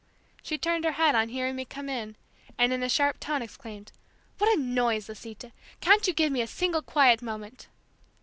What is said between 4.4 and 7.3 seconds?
a noise, Lisita! Can't you give me a single quiet